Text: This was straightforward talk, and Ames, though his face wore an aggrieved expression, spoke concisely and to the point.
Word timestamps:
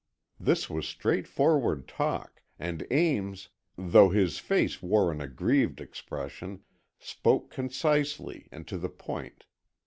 This 0.39 0.67
was 0.67 0.87
straightforward 0.87 1.87
talk, 1.87 2.41
and 2.57 2.87
Ames, 2.89 3.49
though 3.77 4.09
his 4.09 4.39
face 4.39 4.81
wore 4.81 5.11
an 5.11 5.21
aggrieved 5.21 5.79
expression, 5.79 6.63
spoke 6.97 7.51
concisely 7.51 8.47
and 8.51 8.67
to 8.67 8.79
the 8.79 8.89
point. 8.89 9.45